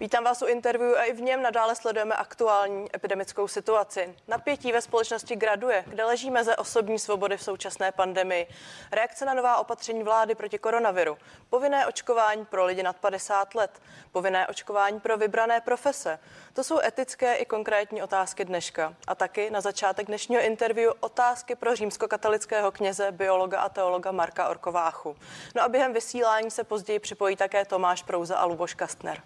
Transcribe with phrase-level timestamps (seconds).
[0.00, 4.14] Vítám vás u interview a i v něm nadále sledujeme aktuální epidemickou situaci.
[4.28, 8.46] Napětí ve společnosti graduje, kde leží meze osobní svobody v současné pandemii.
[8.92, 11.18] Reakce na nová opatření vlády proti koronaviru.
[11.50, 13.82] Povinné očkování pro lidi nad 50 let.
[14.12, 16.18] Povinné očkování pro vybrané profese.
[16.52, 18.94] To jsou etické i konkrétní otázky dneška.
[19.06, 25.16] A taky na začátek dnešního interview otázky pro římskokatolického kněze, biologa a teologa Marka Orkováchu.
[25.54, 29.22] No a během vysílání se později připojí také Tomáš Prouza a Luboš Kastner.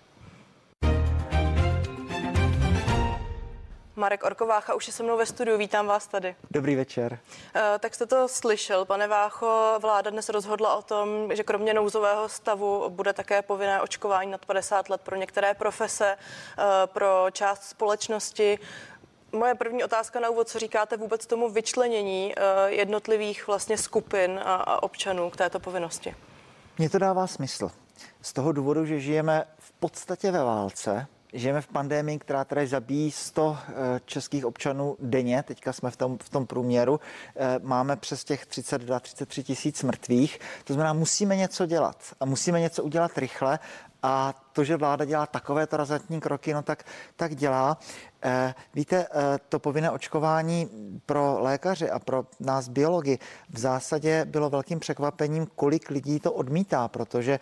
[4.01, 6.37] Marek Orkovácha už je se mnou ve studiu, vítám vás tady.
[6.51, 7.13] Dobrý večer.
[7.13, 12.29] Uh, tak jste to slyšel, pane Vácho, vláda dnes rozhodla o tom, že kromě nouzového
[12.29, 18.59] stavu bude také povinné očkování nad 50 let pro některé profese, uh, pro část společnosti.
[19.33, 24.55] Moje první otázka na úvod, co říkáte vůbec tomu vyčlenění uh, jednotlivých vlastně skupin a,
[24.55, 26.15] a občanů k této povinnosti?
[26.79, 27.71] Mně to dává smysl.
[28.23, 33.11] Z toho důvodu, že žijeme v podstatě ve válce, Žijeme v pandemii, která tady zabíjí
[33.11, 33.73] 100 eh,
[34.05, 37.01] českých občanů denně, teďka jsme v tom, v tom průměru,
[37.37, 42.83] eh, máme přes těch 32-33 tisíc mrtvých, to znamená, musíme něco dělat a musíme něco
[42.83, 43.59] udělat rychle.
[44.03, 46.85] A to, že vláda dělá takovéto razantní kroky, no tak,
[47.17, 47.79] tak dělá.
[48.23, 49.07] Eh, víte,
[49.49, 50.69] to povinné očkování
[51.07, 53.19] pro lékaře a pro nás biology
[53.51, 57.39] v zásadě bylo velkým překvapením, kolik lidí to odmítá, protože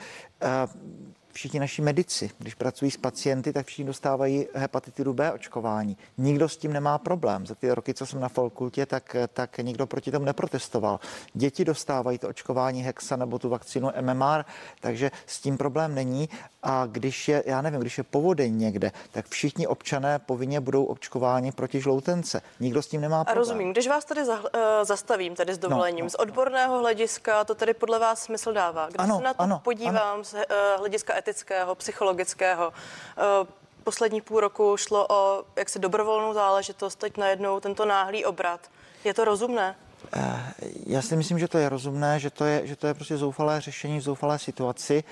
[1.32, 5.96] všichni naši medici, když pracují s pacienty, tak všichni dostávají hepatitidu B očkování.
[6.18, 7.46] Nikdo s tím nemá problém.
[7.46, 11.00] Za ty roky, co jsem na fakultě, tak, tak nikdo proti tomu neprotestoval.
[11.34, 14.44] Děti dostávají to očkování Hexa nebo tu vakcínu MMR,
[14.80, 16.28] takže s tím problém není.
[16.62, 21.52] A když je, já nevím, když je povodeň někde, tak všichni občané povinně budou očkováni
[21.52, 22.42] proti žloutence.
[22.60, 23.38] Nikdo s tím nemá problém.
[23.38, 23.72] A rozumím.
[23.72, 24.44] Když vás tady za, uh,
[24.82, 26.80] zastavím, tedy s dovolením, no, no, z odborného no.
[26.80, 28.86] hlediska to tedy podle vás smysl dává.
[28.86, 30.24] Když ano, se na to ano, podívám ano.
[30.24, 30.40] z uh,
[30.78, 33.48] hlediska etického, psychologického, uh,
[33.84, 38.70] poslední půl roku šlo o jaksi dobrovolnou záležitost, teď najednou tento náhlý obrat.
[39.04, 39.76] Je to rozumné?
[40.86, 43.60] Já si myslím, že to je rozumné, že to je, že to je prostě zoufalé
[43.60, 45.04] řešení v zoufalé situaci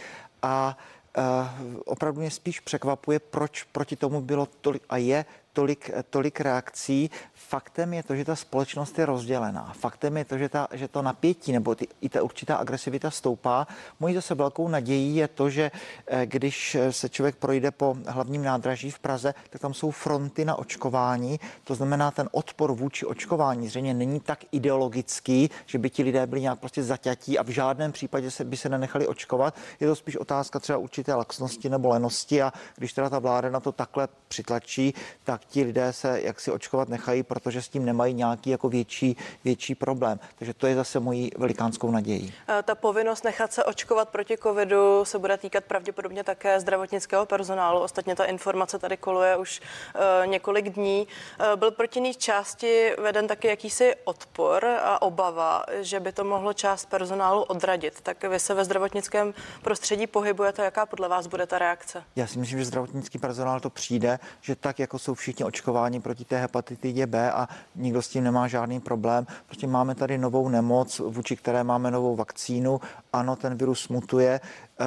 [0.43, 0.77] a
[1.19, 7.11] Uh, opravdu mě spíš překvapuje, proč proti tomu bylo tolik a je tolik, tolik reakcí.
[7.39, 9.73] Faktem je to, že ta společnost je rozdělená.
[9.79, 13.67] Faktem je to, že, ta, že to napětí nebo ty, i ta určitá agresivita stoupá.
[14.01, 15.71] Mojí zase velkou nadějí je to, že
[16.07, 20.57] eh, když se člověk projde po hlavním nádraží v Praze, tak tam jsou fronty na
[20.57, 21.41] očkování.
[21.65, 26.41] To znamená, ten odpor vůči očkování zřejmě není tak ideologický, že by ti lidé byli
[26.41, 29.55] nějak prostě zaťatí a v žádném případě se by se nenechali očkovat.
[29.81, 33.61] Je to spíš otázka třeba určité laxnosti nebo lenosti a když teda ta vláda na
[33.61, 38.51] to takhle přitlačí, tak ti lidé se jaksi očkovat nechají, protože s tím nemají nějaký
[38.51, 40.21] jako větší, větší problém.
[40.39, 42.33] Takže to je zase mojí velikánskou nadějí.
[42.63, 47.81] Ta povinnost nechat se očkovat proti covidu se bude týkat pravděpodobně také zdravotnického personálu.
[47.81, 51.07] Ostatně ta informace tady koluje už uh, několik dní.
[51.41, 56.53] Uh, byl proti ní části veden taky jakýsi odpor a obava, že by to mohlo
[56.53, 58.01] část personálu odradit.
[58.01, 60.65] Tak vy se ve zdravotnickém prostředí pohybujete.
[60.65, 62.03] Jaká podle vás bude ta reakce?
[62.17, 66.25] Já si myslím, že zdravotnický personál to přijde, že tak, jako jsou všichni očkování proti
[66.25, 69.27] té hepatitidě B a nikdo s tím nemá žádný problém.
[69.47, 72.81] Prostě máme tady novou nemoc, vůči které máme novou vakcínu.
[73.13, 74.41] Ano, ten virus mutuje
[74.81, 74.85] eh,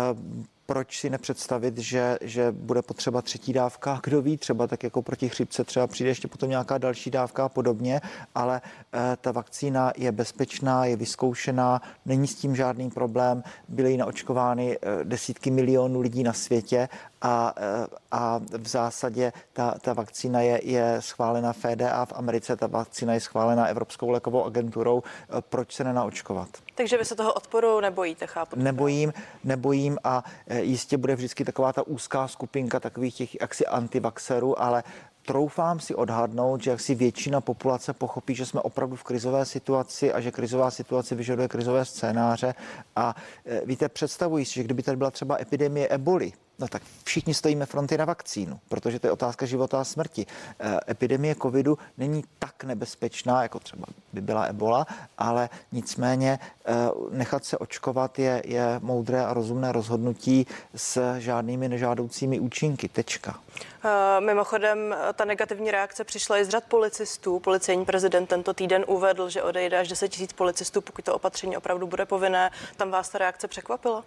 [0.70, 5.30] proč si nepředstavit, že, že bude potřeba třetí dávka, kdo ví, třeba tak jako proti
[5.30, 8.02] chřipce třeba přijde ještě potom nějaká další dávka a podobně,
[8.36, 8.62] ale
[8.94, 15.04] e, ta vakcína je bezpečná, je vyzkoušená, není s tím žádný problém, byly naočkovány e,
[15.04, 16.90] desítky milionů lidí na světě
[17.22, 22.68] a, e, a v zásadě ta, ta vakcína je, je schválena FDA v Americe, ta
[22.68, 25.04] vakcína je schválena Evropskou lékovou agenturou.
[25.40, 26.50] Proč se nenaočkovat?
[26.76, 28.56] Takže vy se toho odporu nebojíte, chápu?
[28.60, 29.14] Nebojím,
[29.44, 34.84] nebojím a e, jistě bude vždycky taková ta úzká skupinka takových těch jaksi antivaxerů, ale
[35.26, 40.14] troufám si odhadnout, že jak si většina populace pochopí, že jsme opravdu v krizové situaci
[40.14, 42.56] a že krizová situace vyžaduje krizové scénáře.
[42.96, 43.16] A
[43.46, 47.66] e, víte, představuji si, že kdyby tady byla třeba epidemie eboli, No tak všichni stojíme
[47.66, 50.26] fronty na vakcínu, protože to je otázka života a smrti.
[50.60, 56.74] E, epidemie covidu není tak nebezpečná, jako třeba by byla ebola, ale nicméně e,
[57.12, 62.90] nechat se očkovat je, je moudré a rozumné rozhodnutí s žádnými nežádoucími účinky.
[62.90, 63.40] Tečka.
[63.86, 67.40] E, mimochodem, ta negativní reakce přišla i z řad policistů.
[67.40, 71.88] Policejní prezident tento týden uvedl, že odejde až 10 000 policistů, pokud to opatření opravdu
[71.88, 72.52] bude povinné.
[72.78, 74.04] Tam vás ta reakce překvapila?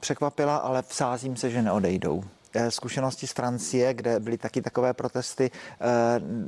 [0.00, 2.24] Překvapila, ale vsázím se, že neodejdou
[2.68, 5.50] zkušenosti z Francie, kde byly taky takové protesty,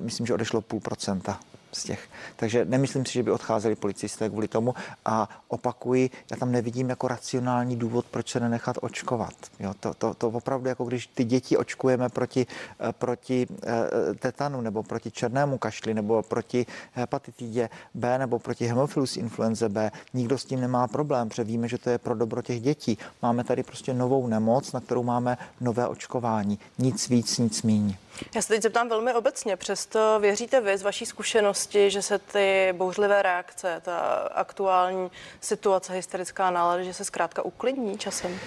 [0.03, 1.41] myslím, že odešlo půl procenta.
[1.73, 2.09] Z těch.
[2.37, 4.75] Takže nemyslím si, že by odcházeli policisté kvůli tomu
[5.05, 9.35] a opakuji, já tam nevidím jako racionální důvod, proč se nenechat očkovat.
[9.61, 12.47] Jo, to, to, to opravdu jako když ty děti očkujeme proti,
[12.81, 19.17] eh, proti eh, tetanu nebo proti černému kašli nebo proti hepatitidě B nebo proti hemofilus
[19.17, 22.61] influenze B, nikdo s tím nemá problém, protože víme, že to je pro dobro těch
[22.61, 22.99] dětí.
[23.23, 26.59] Máme tady prostě novou nemoc, na kterou máme nové očkování.
[26.79, 27.97] Nic víc, nic míň.
[28.35, 29.56] Já se teď zeptám velmi obecně.
[29.56, 31.58] Přesto věříte vy z vaší zkušenosti,
[31.91, 33.99] že se ty bouřlivé reakce, ta
[34.35, 35.11] aktuální
[35.41, 38.39] situace, hysterická nálada, že se zkrátka uklidní časem?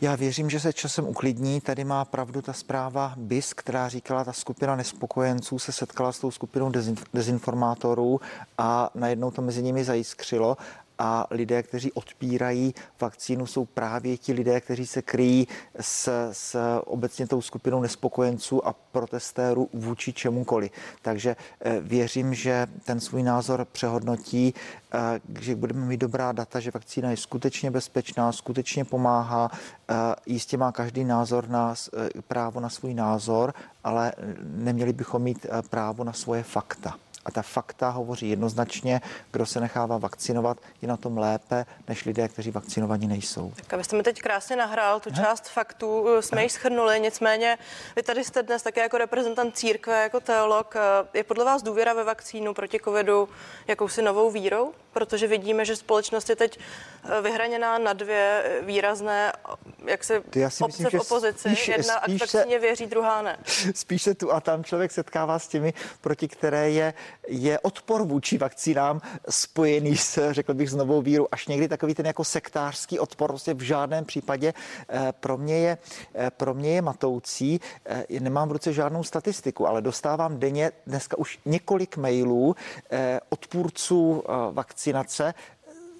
[0.00, 1.60] Já věřím, že se časem uklidní.
[1.60, 6.30] Tady má pravdu ta zpráva BIS, která říkala, ta skupina nespokojenců se setkala s tou
[6.30, 6.72] skupinou
[7.14, 8.20] dezinformátorů
[8.58, 10.56] a najednou to mezi nimi zajiskřilo
[10.98, 15.48] a lidé, kteří odpírají vakcínu, jsou právě ti lidé, kteří se kryjí
[15.80, 20.70] s, s obecně tou skupinou nespokojenců a protestérů vůči čemukoliv.
[21.02, 24.54] Takže eh, věřím, že ten svůj názor přehodnotí,
[24.92, 24.98] eh,
[25.40, 29.50] že budeme mít dobrá data, že vakcína je skutečně bezpečná, skutečně pomáhá.
[29.50, 29.94] Eh,
[30.26, 31.74] jistě má každý názor na
[32.28, 33.54] právo na svůj názor,
[33.84, 34.12] ale
[34.42, 36.94] neměli bychom mít právo na svoje fakta.
[37.28, 42.28] A ta fakta hovoří jednoznačně, kdo se nechává vakcinovat, je na tom lépe než lidé,
[42.28, 43.52] kteří vakcinovaní nejsou.
[43.56, 47.58] Tak abyste mi teď krásně nahrál tu část faktů, eh, jsme ji schrnuli, nicméně
[47.96, 50.74] vy tady jste dnes také jako reprezentant církve, jako teolog.
[50.76, 50.80] Eh,
[51.14, 53.28] je podle vás důvěra ve vakcínu proti covidu
[53.66, 54.72] jakousi novou vírou?
[54.92, 59.32] Protože vidíme, že společnost je teď eh, vyhraněná na dvě výrazné,
[59.86, 61.48] jak se já si obce myslím, v opozici.
[61.48, 63.38] Spíš, Jedna spíš vakcíně se, věří, druhá ne.
[63.74, 66.94] Spíš se tu a tam člověk setkává s těmi, proti které je
[67.28, 72.06] je odpor vůči vakcínám spojený s, řekl bych, s novou vírou, až někdy takový ten
[72.06, 74.54] jako sektářský odpor, prostě v žádném případě
[74.88, 75.78] eh, pro mě je,
[76.14, 77.60] eh, pro mě je matoucí.
[77.86, 82.56] Eh, nemám v ruce žádnou statistiku, ale dostávám denně dneska už několik mailů
[83.28, 85.34] odpůrců vakcinace,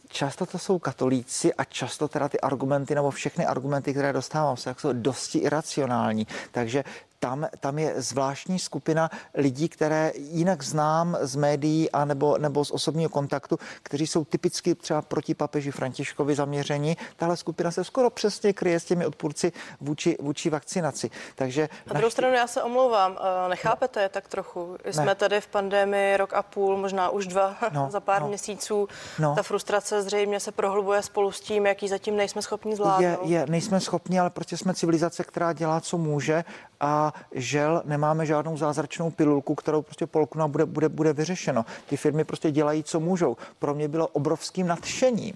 [0.09, 4.71] často to jsou katolíci a často teda ty argumenty nebo všechny argumenty, které dostávám, jsou
[4.71, 6.27] jako dosti iracionální.
[6.51, 6.85] Takže
[7.21, 12.71] tam, tam je zvláštní skupina lidí, které jinak znám z médií a nebo, nebo z
[12.71, 16.97] osobního kontaktu, kteří jsou typicky třeba proti papeži Františkovi zaměření.
[17.17, 21.11] Tahle skupina se skoro přesně kryje s těmi odpůrci vůči, vůči vakcinaci.
[21.35, 22.13] Takže na druhou naši...
[22.13, 24.77] stranu já se omlouvám, eh, nechápete je tak trochu.
[24.85, 25.15] Jsme ne.
[25.15, 28.29] tady v pandemii rok a půl, možná už dva no, za pár no.
[28.29, 28.89] měsíců.
[29.19, 29.35] No.
[29.35, 33.29] Ta frustrace zřejmě se prohlubuje spolu s tím, jaký zatím nejsme schopni zvládnout.
[33.29, 36.45] Je, je, nejsme schopni, ale prostě jsme civilizace, která dělá, co může
[36.81, 41.65] a žel nemáme žádnou zázračnou pilulku, kterou prostě polknu bude, bude, bude vyřešeno.
[41.87, 43.37] Ty firmy prostě dělají, co můžou.
[43.59, 45.35] Pro mě bylo obrovským nadšením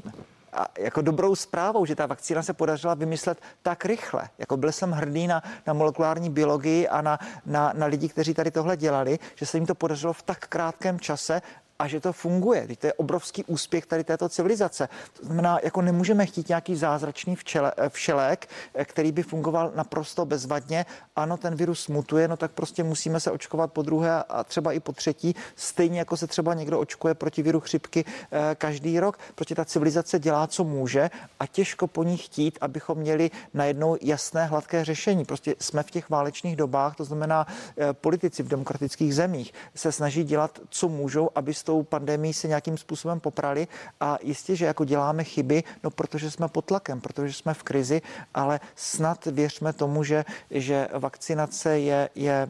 [0.53, 4.29] a jako dobrou zprávou, že ta vakcína se podařila vymyslet tak rychle.
[4.39, 8.51] Jako byl jsem hrdý na, na molekulární biologii a na, na, na lidi, kteří tady
[8.51, 11.43] tohle dělali, že se jim to podařilo v tak krátkém čase
[11.83, 12.67] a že to funguje.
[12.67, 14.89] Teď to je obrovský úspěch tady této civilizace.
[15.21, 20.25] To znamená, jako nemůžeme chtít nějaký zázračný včele, eh, všelék, eh, který by fungoval naprosto
[20.25, 20.87] bezvadně.
[21.17, 24.81] Ano, ten virus mutuje, no tak prostě musíme se očkovat po druhé a třeba i
[24.81, 29.19] po třetí, stejně jako se třeba někdo očkuje proti viru chřipky eh, každý rok.
[29.35, 34.47] Prostě ta civilizace dělá, co může a těžko po ní chtít, abychom měli najednou jasné,
[34.47, 35.25] hladké řešení.
[35.25, 37.47] Prostě jsme v těch válečných dobách, to znamená,
[37.93, 42.77] politici v demokratických zemích se snaží dělat, co můžou, aby s tou pandemí se nějakým
[42.79, 43.69] způsobem poprali
[44.01, 48.03] a jistě, že jako děláme chyby, no protože jsme pod tlakem, protože jsme v krizi,
[48.35, 52.49] ale snad věřme tomu, že, že vakcinace je, je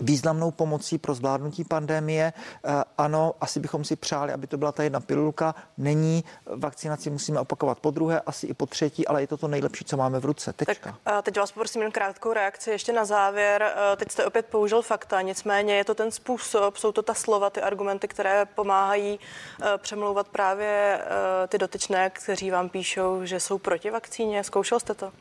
[0.00, 2.32] významnou pomocí pro zvládnutí pandemie.
[2.64, 5.54] Eh, ano, asi bychom si přáli, aby to byla ta jedna pilulka.
[5.78, 9.84] Není, vakcinaci musíme opakovat po druhé, asi i po třetí, ale je to to nejlepší,
[9.84, 10.52] co máme v ruce.
[10.52, 10.96] Tečka.
[11.04, 13.62] Tak teď vás poprosím jen krátkou reakci ještě na závěr.
[13.62, 17.50] Eh, teď jste opět použil fakta, nicméně je to ten způsob, jsou to ta slova,
[17.50, 19.20] ty argumenty, které pomáhají
[19.62, 21.00] eh, přemlouvat právě
[21.48, 24.44] ty dotyčné, kteří vám píšou, že jsou proti vakcíně.
[24.44, 25.12] Zkoušel jste to?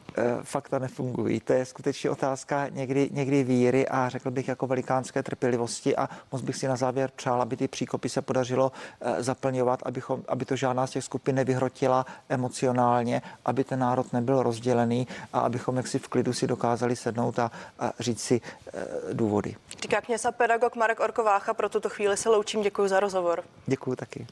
[0.43, 1.39] Fakta nefungují.
[1.39, 6.09] To je skutečně otázka někdy, někdy víry a řekl bych jako jako velikánské trpělivosti a
[6.31, 10.45] moc bych si na závěr přál, aby ty příkopy se podařilo eh, zaplňovat, abychom, aby
[10.45, 15.99] to žádná z těch skupin nevyhrotila emocionálně, aby ten národ nebyl rozdělený a abychom jaksi
[15.99, 19.55] v klidu si dokázali sednout a, a říct si e, důvody.
[19.81, 23.43] Říká kněz a pedagog Marek Orkovácha, pro tuto chvíli se loučím, děkuji za rozhovor.
[23.67, 24.27] Děkuji taky.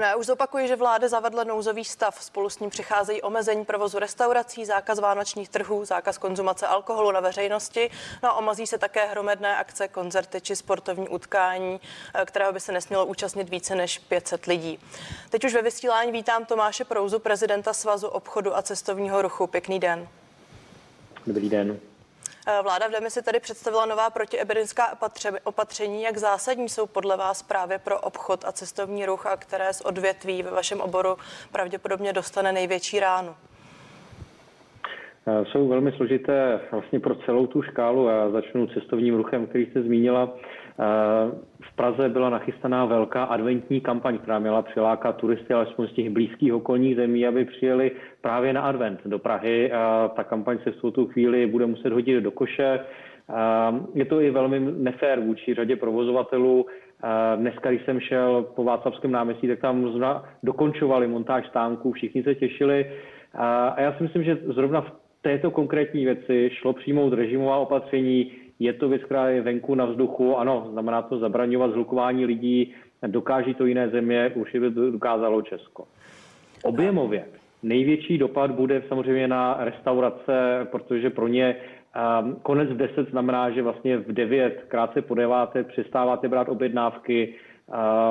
[0.00, 2.24] No, já už zopakuji, že vláda zavedla nouzový stav.
[2.24, 7.90] Spolu s ním přicházejí omezení provozu restaurací, zákaz vánočních trhů, zákaz konzumace alkoholu na veřejnosti.
[8.22, 11.80] No a omazí se také hromadné akce, koncerty či sportovní utkání,
[12.14, 14.78] eh, kterého by se nesmělo účastnit více než 500 lidí.
[15.30, 19.46] Teď už ve vysílání vítám Tomáše Prouzu, prezidenta Svazu obchodu a cestovního ruchu.
[19.46, 20.08] Pěkný den.
[21.26, 21.89] Dobrý den.
[22.46, 24.84] Eh, vláda v demisi tady představila nová protiepidemická
[25.44, 26.02] opatření.
[26.02, 30.42] Jak zásadní jsou podle vás právě pro obchod a cestovní ruch, a které z odvětví
[30.42, 31.16] ve vašem oboru
[31.52, 33.34] pravděpodobně dostane největší ránu?
[35.26, 38.08] Eh, jsou velmi složité vlastně pro celou tu škálu.
[38.08, 40.32] Já začnu cestovním ruchem, který jste zmínila.
[40.80, 41.32] Eh,
[41.62, 46.54] v Praze byla nachystaná velká adventní kampaň, která měla přilákat turisty alespoň z těch blízkých
[46.54, 49.72] okolních zemí, aby přijeli právě na advent do Prahy.
[50.16, 52.80] Ta kampaň se v tu chvíli bude muset hodit do koše.
[53.94, 56.66] Je to i velmi nefér vůči řadě provozovatelů.
[57.36, 60.00] Dneska, když jsem šel po Václavském náměstí, tak tam
[60.42, 62.90] dokončovali montáž stánků, všichni se těšili.
[63.34, 68.32] A já si myslím, že zrovna v této konkrétní věci šlo přijmout režimová opatření.
[68.60, 70.36] Je to věc, která je venku na vzduchu.
[70.36, 72.74] Ano, znamená to zabraňovat zhlukování lidí.
[73.06, 75.84] Dokáží to jiné země, už by dokázalo Česko.
[76.62, 77.24] Objemově
[77.62, 81.56] největší dopad bude samozřejmě na restaurace, protože pro ně
[82.22, 85.34] um, konec v 10 znamená, že vlastně v 9, krátce po 9,
[85.68, 87.34] přestáváte brát objednávky,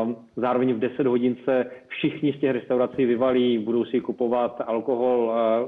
[0.04, 5.20] um, zároveň v 10 hodin se všichni z těch restaurací vyvalí, budou si kupovat alkohol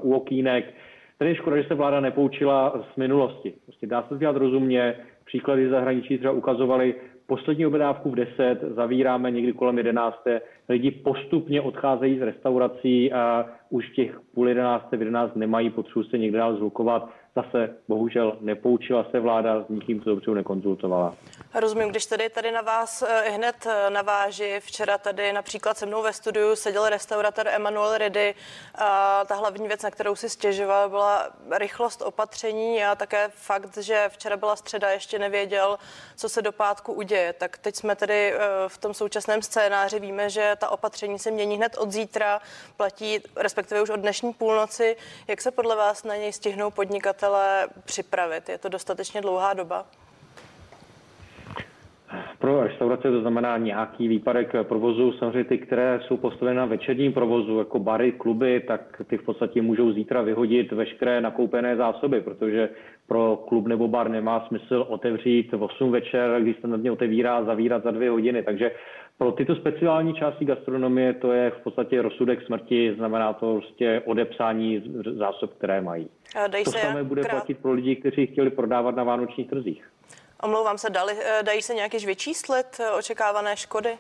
[0.04, 0.74] uh, u okýnek,
[1.22, 3.54] Tady je škoda, že se vláda nepoučila z minulosti.
[3.66, 4.96] Prostě dá se dělat rozumně.
[5.26, 6.96] Příklady zahraničí třeba ukazovali
[7.28, 10.18] poslední objednávku v 10, zavíráme někdy kolem 11.
[10.70, 16.18] Lidi postupně odcházejí z restaurací a už těch půl 11, v 11 nemají potřebu se
[16.18, 21.16] někde dál zhlukovat zase bohužel nepoučila se vláda, s nikým to dobře nekonzultovala.
[21.54, 26.02] Rozumím, když tady tady na vás eh, hned eh, naváži, včera tady například se mnou
[26.02, 28.36] ve studiu seděl restaurator Emanuel Redy
[28.76, 34.06] a ta hlavní věc, na kterou si stěžoval, byla rychlost opatření a také fakt, že
[34.10, 35.78] včera byla středa, ještě nevěděl,
[36.16, 37.34] co se do pátku uděje.
[37.34, 41.58] Tak teď jsme tedy eh, v tom současném scénáři, víme, že ta opatření se mění
[41.58, 42.42] hned od zítra,
[42.78, 44.98] platí respektive už od dnešní půlnoci.
[45.28, 48.50] Jak se podle vás na něj stihnou podnikat podnikatele připravit?
[48.50, 49.86] Je to dostatečně dlouhá doba?
[52.40, 55.12] Pro restaurace to znamená nějaký výpadek provozu.
[55.12, 59.62] Samozřejmě ty, které jsou postaveny na večerním provozu, jako bary, kluby, tak ty v podstatě
[59.62, 62.70] můžou zítra vyhodit veškeré nakoupené zásoby, protože
[63.08, 67.44] pro klub nebo bar nemá smysl otevřít v 8 večer, když se na dně otevírá
[67.44, 68.44] zavírat za dvě hodiny.
[68.44, 68.72] Takže
[69.22, 74.84] pro tyto speciální části gastronomie to je v podstatě rozsudek smrti, znamená to prostě odepsání
[75.18, 76.10] zásob, které mají.
[76.48, 77.32] Dají to se samé bude krát...
[77.32, 79.90] platit pro lidi, kteří chtěli prodávat na vánočních trzích.
[80.44, 83.98] Omlouvám se, dali, eh, dají se nějaký vyčíslit eh, očekávané škody?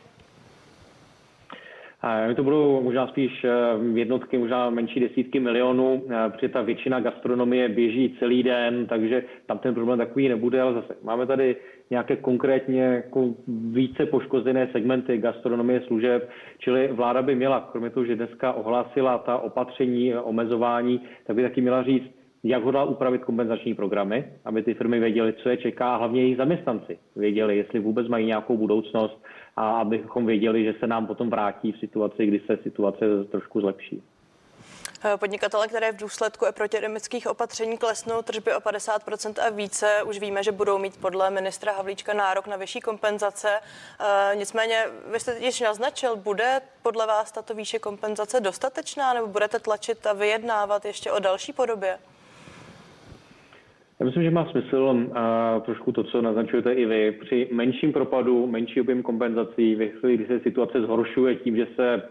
[2.35, 3.49] To budou možná spíš eh,
[3.93, 9.73] jednotky, možná menší desítky milionů, protože ta většina gastronomie běží celý den, takže tam ten
[9.73, 11.55] problém takový nebude, ale zase máme tady
[11.89, 18.15] nějaké konkrétně jako více poškozené segmenty gastronomie služeb, čili vláda by měla, kromě toho, že
[18.15, 24.33] dneska ohlásila ta opatření, omezování, tak by taky měla říct, jak hodlá upravit kompenzační programy,
[24.45, 28.25] aby ty firmy věděly, co je čeká, a hlavně jejich zaměstnanci věděli, jestli vůbec mají
[28.25, 29.23] nějakou budoucnost
[29.55, 34.03] a abychom věděli, že se nám potom vrátí v situaci, kdy se situace trošku zlepší.
[35.17, 40.51] Podnikatele, které v důsledku protiepidemických opatření klesnou tržby o 50% a více, už víme, že
[40.51, 43.49] budou mít podle ministra Havlíčka nárok na vyšší kompenzace.
[43.99, 49.59] E, nicméně, vy jste již naznačil, bude podle vás tato výše kompenzace dostatečná nebo budete
[49.59, 51.97] tlačit a vyjednávat ještě o další podobě?
[54.01, 55.15] Já myslím, že má smysl uh,
[55.61, 57.11] trošku to, co naznačujete i vy.
[57.11, 62.03] Při menším propadu, menší objem kompenzací, ve chvíli, kdy se situace zhoršuje tím, že se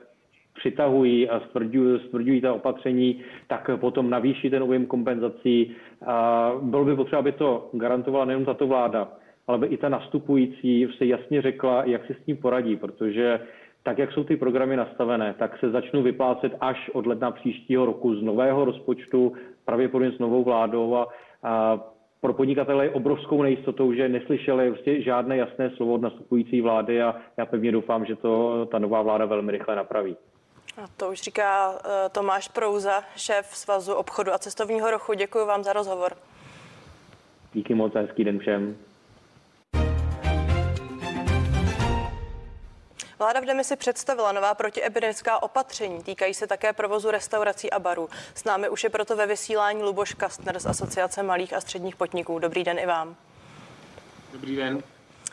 [0.54, 5.76] přitahují a stvrdují, stvrdují ta opatření, tak potom navýší ten objem kompenzací.
[6.06, 9.08] A bylo by potřeba, aby to garantovala nejen tato vláda,
[9.46, 13.40] ale by i ta nastupující se jasně řekla, jak si s tím poradí, protože
[13.82, 18.14] tak, jak jsou ty programy nastavené, tak se začnou vyplácet až od ledna příštího roku
[18.14, 19.32] z nového rozpočtu,
[19.64, 21.06] pravděpodobně s novou vládou a a
[22.20, 27.14] pro podnikatele je obrovskou nejistotou, že neslyšeli vlastně žádné jasné slovo od nastupující vlády a
[27.36, 30.16] já pevně doufám, že to ta nová vláda velmi rychle napraví.
[30.82, 31.76] A to už říká uh,
[32.12, 35.12] Tomáš Prouza, šéf Svazu obchodu a cestovního ruchu.
[35.12, 36.12] Děkuji vám za rozhovor.
[37.52, 38.76] Díky moc a hezký den všem.
[43.20, 46.02] Vláda v demisi představila nová protiepidemická opatření.
[46.02, 48.08] Týkají se také provozu restaurací a barů.
[48.34, 52.38] S námi už je proto ve vysílání Luboš Kastner z Asociace malých a středních podniků.
[52.38, 53.16] Dobrý den i vám.
[54.32, 54.82] Dobrý den.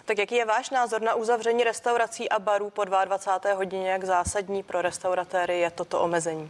[0.06, 3.54] Tak jaký je váš názor na uzavření restaurací a barů po 22.
[3.54, 3.90] hodině?
[3.90, 6.48] Jak zásadní pro restauratéry je toto omezení?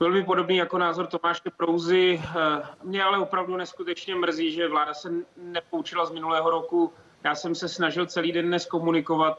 [0.00, 2.22] Velmi podobný jako názor Tomáše Prouzy.
[2.24, 6.92] Eh, mě ale opravdu neskutečně mrzí, že vláda se nepoučila z minulého roku.
[7.24, 9.38] Já jsem se snažil celý den dnes komunikovat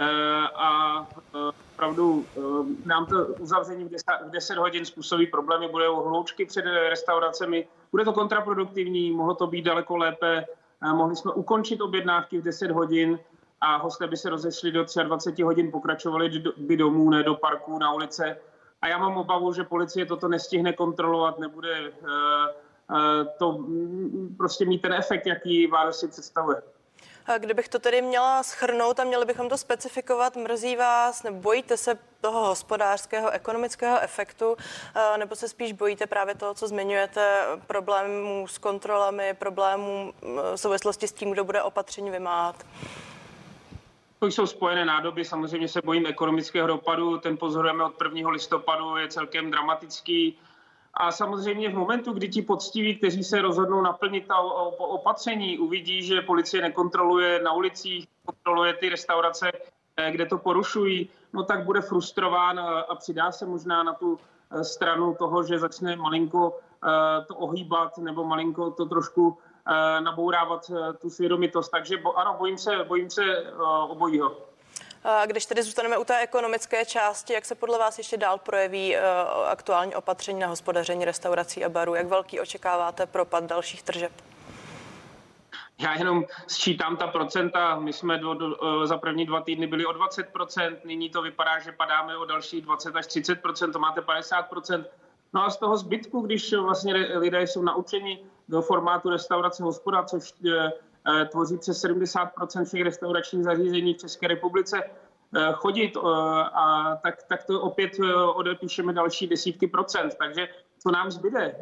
[0.00, 2.40] a eh, opravdu eh,
[2.88, 3.90] nám to uzavření v
[4.30, 9.96] 10 hodin způsobí problémy, budou hloučky před restauracemi, bude to kontraproduktivní, mohlo to být daleko
[9.96, 10.46] lépe,
[10.92, 13.18] mohli jsme ukončit objednávky v 10 hodin
[13.60, 17.92] a hosté by se rozešli do 23 hodin, pokračovali by domů, ne do parků, na
[17.92, 18.36] ulice.
[18.82, 21.92] A já mám obavu, že policie toto nestihne kontrolovat, nebude
[23.38, 23.64] to
[24.36, 26.62] prostě mít ten efekt, jaký vláda si představuje.
[27.38, 31.98] Kdybych to tedy měla schrnout a měli bychom to specifikovat, mrzí vás, nebo bojíte se
[32.20, 34.56] toho hospodářského, ekonomického efektu,
[35.16, 40.14] nebo se spíš bojíte právě toho, co zmiňujete, problémů s kontrolami, problémů
[40.54, 42.66] v souvislosti s tím, kdo bude opatření vymáhat?
[44.18, 48.30] To jsou spojené nádoby, samozřejmě se bojím ekonomického dopadu, ten pozorujeme od 1.
[48.30, 50.38] listopadu, je celkem dramatický.
[50.96, 54.38] A samozřejmě v momentu, kdy ti poctiví, kteří se rozhodnou naplnit ta
[54.78, 59.52] opatření, uvidí, že policie nekontroluje na ulicích, kontroluje ty restaurace,
[59.96, 64.18] eh, kde to porušují, no tak bude frustrován a přidá se možná na tu
[64.50, 69.38] eh, stranu toho, že začne malinko eh, to ohýbat nebo malinko to trošku
[70.00, 70.70] nabourávat
[71.00, 71.70] tu svědomitost.
[71.70, 73.22] Takže ano, bojím se, bojím se
[73.88, 74.36] obojího.
[75.26, 79.00] Když tedy zůstaneme u té ekonomické části, jak se podle vás ještě dál projeví eh,
[79.50, 81.94] aktuální opatření na hospodaření restaurací a barů?
[81.94, 84.12] Jak velký očekáváte propad dalších tržeb?
[85.78, 87.78] Já jenom sčítám ta procenta.
[87.78, 91.58] My jsme do, do, eh, za první dva týdny byli o 20%, nyní to vypadá,
[91.58, 94.84] že padáme o dalších 20 až 30%, to máte 50%.
[95.32, 100.34] No a z toho zbytku, když vlastně lidé jsou naučeni do formátu restaurace hospoda, což
[100.48, 100.72] Eh,
[101.30, 106.00] tvoří přes 70% všech restauračních zařízení v České republice eh, chodit eh,
[106.54, 107.92] a tak, tak to opět
[108.34, 110.14] odepíšeme další desítky procent.
[110.18, 111.54] Takže co nám zbyde?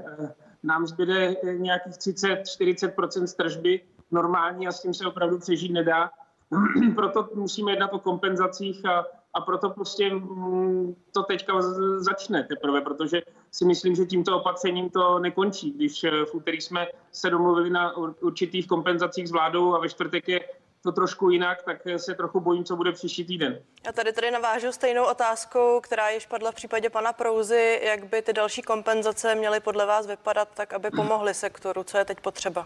[0.62, 3.80] Nám zbyde nějakých 30-40 z tržby
[4.10, 6.10] normální a s tím se opravdu přežít nedá.
[6.94, 11.52] Proto musíme jednat o kompenzacích a a proto prostě mm, to teďka
[11.96, 15.70] začne teprve, protože si myslím, že tímto opatřením to nekončí.
[15.70, 20.28] Když eh, v úterý jsme se domluvili na určitých kompenzacích s vládou a ve čtvrtek
[20.28, 20.40] je
[20.82, 23.62] to trošku jinak, tak se trochu bojím, co bude příští týden.
[23.86, 27.80] Já tady tady navážu stejnou otázkou, která již padla v případě pana Prouzy.
[27.82, 31.84] Jak by ty další kompenzace měly podle vás vypadat, tak aby pomohly sektoru?
[31.84, 32.64] Co je teď potřeba?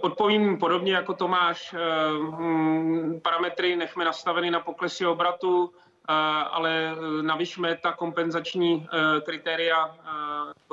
[0.00, 1.74] Odpovím podobně jako Tomáš.
[1.74, 1.78] Eh,
[2.18, 6.12] hm, parametry nechme nastaveny na poklesy obratu, eh,
[6.50, 8.88] ale eh, navyšme ta kompenzační
[9.24, 9.96] kritéria,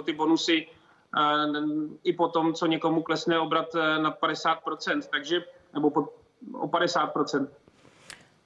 [0.05, 0.67] ty bonusy
[2.03, 3.67] i po tom, co někomu klesne obrat
[4.01, 5.43] nad 50%, takže,
[5.73, 5.91] nebo
[6.53, 7.47] o 50%.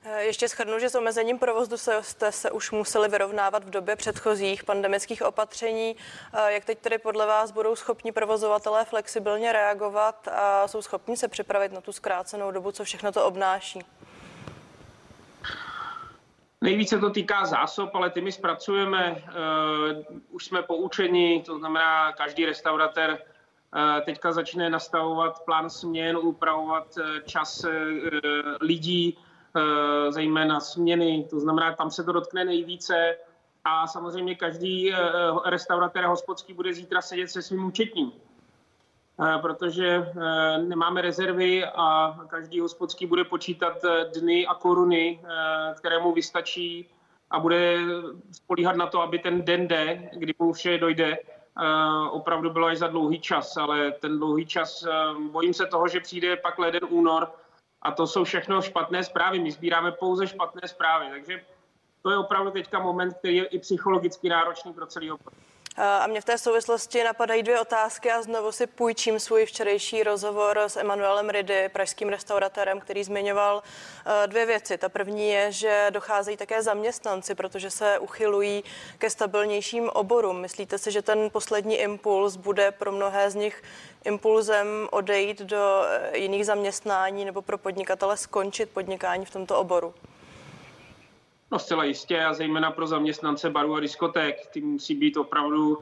[0.09, 3.95] Eh, ještě schrnu, že s omezením provozu se, jste se už museli vyrovnávat v době
[3.95, 5.95] předchozích pandemických opatření.
[6.33, 11.27] Eh, jak teď tedy podle vás budou schopni provozovatelé flexibilně reagovat a jsou schopni se
[11.27, 13.79] připravit na tu zkrácenou dobu, co všechno to obnáší?
[16.61, 19.11] Nejvíce to týká zásob, ale ty my zpracujeme.
[19.11, 23.17] Uh, už jsme poučeni, to znamená, každý restauratér
[24.05, 27.65] teďka začne nastavovat plán směn, upravovat čas
[28.61, 29.26] lidí, Eh,
[30.09, 33.15] zejména směny, to znamená, tam se to dotkne nejvíce
[33.63, 34.97] a samozřejmě každý eh,
[35.45, 40.13] restauratér a hospodský bude zítra sedět se svým účetním, eh, protože
[40.57, 43.77] nemáme rezervy a každý hospodský bude počítat
[44.19, 45.19] dny a koruny,
[45.77, 46.89] které mu vystačí
[47.31, 47.77] a bude
[48.31, 51.17] spolíhat na to, aby ten den D, kdy mu vše dojde,
[52.11, 54.85] opravdu bylo až za dlouhý čas, ale ten dlouhý čas,
[55.31, 57.31] bojím se toho, že přijde pak leden únor,
[57.87, 59.39] a to jsou všechno špatné zprávy.
[59.39, 61.41] My sbíráme pouze špatné zprávy, takže
[62.01, 65.33] to je opravdu teďka moment, který je i psychologicky náročný pro celý obchod.
[65.77, 70.59] A mě v té souvislosti napadají dvě otázky a znovu si půjčím svůj včerejší rozhovor
[70.59, 74.77] s Emanuelem Ridy, pražským restauratérem, který zmiňoval eh, dvě věci.
[74.77, 78.63] Ta první je, že docházejí také zaměstnanci, protože se uchylují
[78.97, 80.41] ke stabilnějším oborům.
[80.41, 83.63] Myslíte si, že ten poslední impuls bude pro mnohé z nich
[84.05, 89.93] impulzem odejít do eh, jiných zaměstnání nebo pro podnikatele skončit podnikání v tomto oboru?
[91.51, 94.47] No zcela jistě a zejména pro zaměstnance barů a diskoték.
[94.47, 95.77] Ty musí být opravdu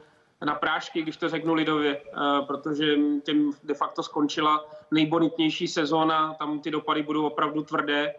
[0.46, 6.60] na prášky, když to řeknu lidově, eh, protože těm de facto skončila nejbonitnější sezóna, tam
[6.60, 8.14] ty dopady budou opravdu tvrdé.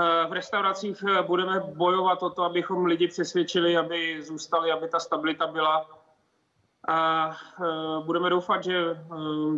[0.00, 5.00] Eh, v restauracích eh, budeme bojovat o to, abychom lidi přesvědčili, aby zůstali, aby ta
[5.00, 5.86] stabilita byla.
[6.88, 7.30] A
[8.04, 9.04] budeme doufat, že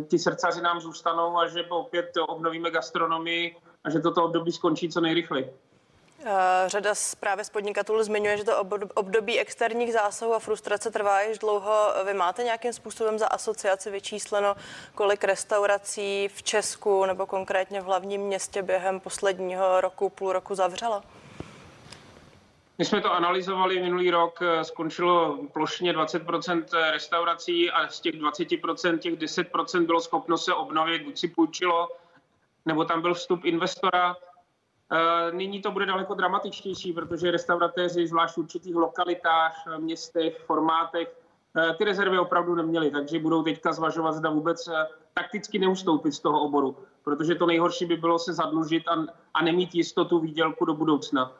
[0.07, 5.01] ti srdcaři nám zůstanou a že opět obnovíme gastronomii a že toto období skončí co
[5.01, 5.53] nejrychleji.
[6.27, 11.37] Eh, řada právě z podnikatelů zmiňuje, že to období externích zásahů a frustrace trvá již
[11.37, 11.87] dlouho.
[12.05, 14.55] Vy máte nějakým způsobem za asociaci vyčísleno,
[14.95, 21.03] kolik restaurací v Česku nebo konkrétně v hlavním městě během posledního roku, půl roku zavřelo?
[22.77, 29.13] My jsme to analyzovali minulý rok, skončilo plošně 20% restaurací a z těch 20% těch
[29.13, 31.89] 10% bylo schopno se obnovit, buď si půjčilo,
[32.65, 34.15] nebo tam byl vstup investora.
[34.91, 41.15] Eh, nyní to bude daleko dramatičtější, protože restauratéři, zvlášť v určitých lokalitách, městech, formátech,
[41.57, 46.19] eh, ty rezervy opravdu neměli, takže budou teďka zvažovat, zda vůbec eh, takticky neustoupit z
[46.19, 50.73] toho oboru, protože to nejhorší by bylo se zadlužit a, a nemít jistotu výdělku do
[50.73, 51.31] budoucna.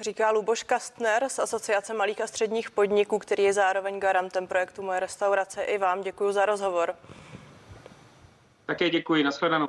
[0.00, 5.00] Říká Luboš Kastner z Asociace malých a středních podniků, který je zároveň garantem projektu Moje
[5.00, 5.62] restaurace.
[5.62, 6.94] I vám děkuji za rozhovor.
[8.66, 9.68] Také děkuji, nashledanou.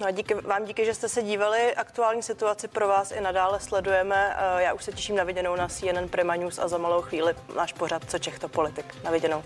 [0.00, 1.74] No a díky, vám díky, že jste se dívali.
[1.74, 4.36] Aktuální situaci pro vás i nadále sledujeme.
[4.36, 7.34] Eh, já už se těším na viděnou na CNN Prima News a za malou chvíli
[7.56, 8.94] náš pořad Co Čech to politik.
[9.04, 9.42] Na viděnou.